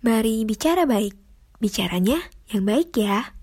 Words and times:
Mari 0.00 0.48
bicara 0.48 0.88
baik. 0.88 1.12
Bicaranya 1.60 2.16
yang 2.48 2.64
baik 2.64 2.96
ya. 2.96 3.36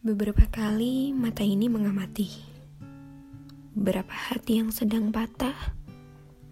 Beberapa 0.00 0.48
kali 0.48 1.12
mata 1.12 1.44
ini 1.44 1.68
mengamati 1.68 2.40
beberapa 3.76 4.16
hati 4.16 4.64
yang 4.64 4.72
sedang 4.72 5.12
patah, 5.12 5.76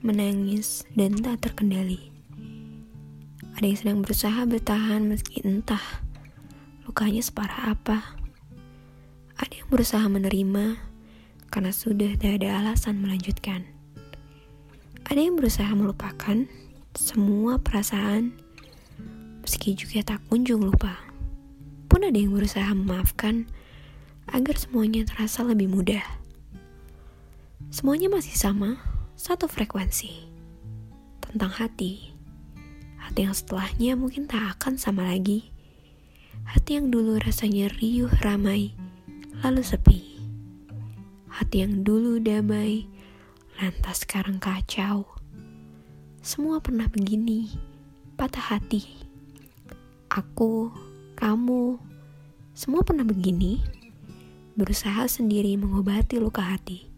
menangis, 0.05 0.85
dan 0.93 1.17
tak 1.17 1.49
terkendali. 1.49 2.13
Ada 3.57 3.65
yang 3.65 3.79
sedang 3.81 3.99
berusaha 4.05 4.45
bertahan 4.45 5.09
meski 5.09 5.41
entah 5.49 5.81
lukanya 6.85 7.25
separah 7.25 7.73
apa. 7.73 8.18
Ada 9.39 9.55
yang 9.65 9.69
berusaha 9.71 10.07
menerima 10.07 10.77
karena 11.49 11.73
sudah 11.73 12.19
tidak 12.19 12.43
ada 12.43 12.61
alasan 12.61 13.01
melanjutkan. 13.01 13.65
Ada 15.09 15.21
yang 15.25 15.39
berusaha 15.39 15.73
melupakan 15.73 16.45
semua 16.93 17.57
perasaan 17.63 18.35
meski 19.41 19.73
juga 19.73 20.05
tak 20.05 20.21
kunjung 20.29 20.61
lupa 20.61 21.09
pun 21.89 22.05
ada 22.05 22.21
yang 22.21 22.37
berusaha 22.37 22.69
memaafkan 22.77 23.49
agar 24.29 24.55
semuanya 24.61 25.09
terasa 25.09 25.41
lebih 25.41 25.73
mudah. 25.73 26.05
Semuanya 27.73 28.13
masih 28.13 28.37
sama, 28.37 28.77
satu 29.17 29.49
frekuensi. 29.49 30.29
Tentang 31.25 31.49
hati. 31.49 32.13
Hati 33.01 33.25
yang 33.25 33.33
setelahnya 33.33 33.97
mungkin 33.97 34.29
tak 34.29 34.57
akan 34.57 34.77
sama 34.77 35.09
lagi. 35.09 35.49
Hati 36.45 36.77
yang 36.81 36.93
dulu 36.93 37.17
rasanya 37.21 37.73
riuh 37.73 38.13
ramai, 38.21 38.77
lalu 39.43 39.63
sepi. 39.63 39.99
Hati 41.31 41.63
yang 41.63 41.87
dulu 41.87 42.19
damai, 42.19 42.91
lantas 43.63 44.03
sekarang 44.03 44.43
kacau. 44.43 45.07
Semua 46.19 46.59
pernah 46.59 46.91
begini, 46.91 47.47
patah 48.19 48.59
hati. 48.59 48.83
Aku 50.11 50.75
kamu, 51.15 51.79
semua 52.51 52.83
pernah 52.83 53.07
begini? 53.07 53.63
Berusaha 54.59 55.07
sendiri 55.07 55.55
mengobati 55.55 56.19
luka 56.19 56.43
hati, 56.43 56.91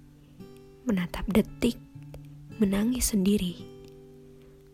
menatap 0.89 1.29
detik, 1.29 1.77
menangis 2.57 3.13
sendiri, 3.13 3.61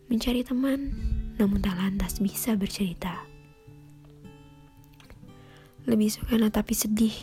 mencari 0.07 0.39
teman, 0.47 0.95
namun 1.35 1.59
tak 1.59 1.75
lantas 1.75 2.23
bisa 2.23 2.55
bercerita. 2.55 3.27
Lebih 5.83 6.07
suka 6.07 6.39
natapi 6.39 6.71
sedih, 6.71 7.15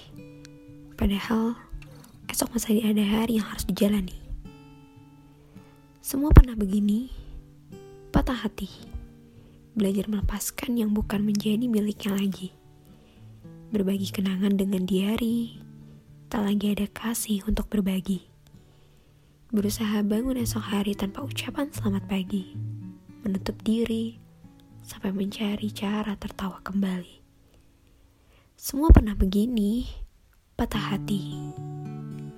padahal 1.05 1.53
esok 2.33 2.57
masih 2.57 2.81
ada 2.81 3.05
hari 3.05 3.37
yang 3.37 3.45
harus 3.45 3.69
dijalani. 3.69 4.17
Semua 6.01 6.33
pernah 6.33 6.57
begini, 6.57 7.13
patah 8.09 8.33
hati 8.33 8.73
belajar 9.77 10.09
melepaskan 10.09 10.81
yang 10.81 10.97
bukan 10.97 11.21
menjadi 11.21 11.69
miliknya 11.69 12.17
lagi. 12.17 12.57
Berbagi 13.69 14.17
kenangan 14.17 14.57
dengan 14.57 14.89
diari, 14.89 15.61
tak 16.33 16.49
lagi 16.49 16.73
ada 16.73 16.89
kasih 16.89 17.45
untuk 17.45 17.69
berbagi. 17.69 18.25
Berusaha 19.53 20.01
bangun 20.09 20.41
esok 20.41 20.73
hari 20.73 20.97
tanpa 20.97 21.21
ucapan 21.21 21.69
selamat 21.69 22.09
pagi. 22.09 22.57
Menutup 23.21 23.61
diri, 23.61 24.17
sampai 24.81 25.13
mencari 25.13 25.69
cara 25.69 26.17
tertawa 26.17 26.65
kembali. 26.65 27.21
Semua 28.57 28.89
pernah 28.89 29.13
begini, 29.13 30.04
patah 30.55 30.95
hati. 30.95 31.35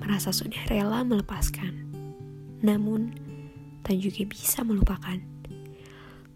Merasa 0.00 0.32
sudah 0.32 0.60
rela 0.68 1.04
melepaskan. 1.04 1.88
Namun, 2.64 3.12
tak 3.84 4.00
juga 4.00 4.26
bisa 4.26 4.64
melupakan 4.64 5.18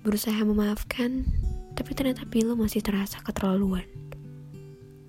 Berusaha 0.01 0.41
memaafkan, 0.49 1.29
tapi 1.77 1.93
ternyata 1.93 2.25
pilu 2.25 2.57
masih 2.57 2.81
terasa 2.81 3.21
keterlaluan. 3.21 3.85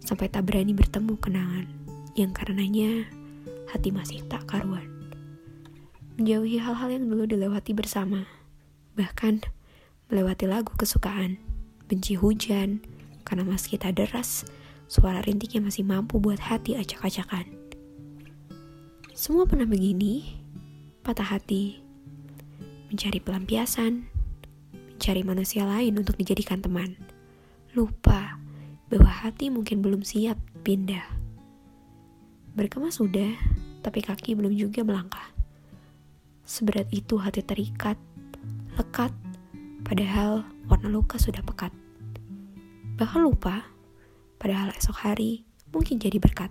Sampai 0.03 0.27
tak 0.27 0.51
berani 0.51 0.75
bertemu 0.75 1.15
kenangan, 1.15 1.63
yang 2.19 2.35
karenanya 2.35 3.07
hati 3.71 3.87
masih 3.95 4.19
tak 4.27 4.43
karuan. 4.51 4.83
Menjauhi 6.19 6.59
hal-hal 6.59 6.91
yang 6.91 7.07
dulu 7.07 7.23
dilewati 7.23 7.71
bersama, 7.71 8.27
bahkan 8.99 9.39
melewati 10.11 10.43
lagu 10.43 10.75
kesukaan, 10.75 11.39
benci 11.87 12.19
hujan, 12.19 12.83
karena 13.23 13.47
meski 13.47 13.79
tak 13.79 13.95
deras, 13.95 14.43
suara 14.91 15.23
rintiknya 15.23 15.63
masih 15.63 15.87
mampu 15.87 16.19
buat 16.19 16.35
hati 16.35 16.75
acak-acakan. 16.75 17.47
Semua 19.15 19.47
pernah 19.47 19.63
begini, 19.63 20.43
patah 20.99 21.31
hati, 21.31 21.79
mencari 22.91 23.23
pelampiasan, 23.23 24.11
cari 24.99 25.23
manusia 25.23 25.63
lain 25.63 25.95
untuk 25.95 26.19
dijadikan 26.19 26.59
teman. 26.59 26.99
Lupa 27.71 28.35
bahwa 28.91 29.07
hati 29.07 29.47
mungkin 29.47 29.79
belum 29.79 30.03
siap 30.03 30.35
pindah. 30.67 31.07
Berkemas 32.51 32.99
sudah, 32.99 33.31
tapi 33.79 34.03
kaki 34.03 34.35
belum 34.35 34.51
juga 34.59 34.83
melangkah. 34.83 35.31
Seberat 36.43 36.91
itu 36.91 37.15
hati 37.15 37.39
terikat, 37.39 37.95
lekat, 38.75 39.15
padahal 39.87 40.43
warna 40.67 40.91
luka 40.91 41.15
sudah 41.15 41.39
pekat. 41.47 41.71
Bahkan 42.99 43.23
lupa, 43.23 43.71
padahal 44.41 44.73
esok 44.73 45.05
hari 45.05 45.45
mungkin 45.69 46.01
jadi 46.01 46.17
berkat. 46.17 46.49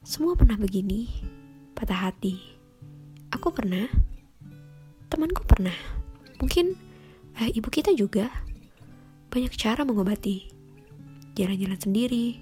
Semua 0.00 0.32
pernah 0.32 0.56
begini, 0.56 1.04
patah 1.76 2.08
hati. 2.08 2.40
Aku 3.28 3.52
pernah, 3.52 3.84
temanku 5.12 5.44
pernah. 5.44 5.76
Mungkin 6.40 6.72
eh, 7.44 7.52
ibu 7.52 7.68
kita 7.68 7.92
juga 7.92 8.32
banyak 9.28 9.52
cara 9.52 9.84
mengobati. 9.84 10.48
Jalan-jalan 11.36 11.76
sendiri, 11.76 12.40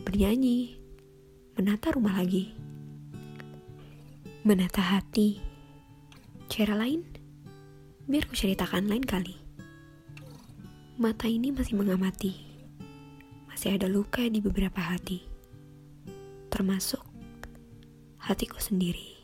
bernyanyi, 0.00 0.80
menata 1.60 1.92
rumah 1.92 2.16
lagi, 2.16 2.56
menata 4.48 4.80
hati. 4.80 5.44
Cara 6.48 6.72
lain, 6.72 7.04
biar 8.08 8.24
ku 8.24 8.32
ceritakan 8.32 8.88
lain 8.88 9.04
kali. 9.04 9.36
Mata 10.96 11.28
ini 11.28 11.52
masih 11.52 11.76
mengamati. 11.76 12.55
Masih 13.56 13.72
ada 13.72 13.88
luka 13.88 14.20
di 14.28 14.44
beberapa 14.44 14.84
hati. 14.84 15.24
Termasuk 16.52 17.00
hatiku 18.20 18.60
sendiri. 18.60 19.15